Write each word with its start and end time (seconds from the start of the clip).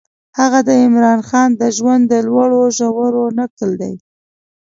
هغه 0.39 0.59
د 0.67 0.69
عمرا 0.83 1.13
خان 1.29 1.49
د 1.61 1.63
ژوند 1.77 2.03
د 2.07 2.13
لوړو 2.27 2.61
ژورو 2.77 3.23
نکل 3.39 3.69
دی. 3.81 3.93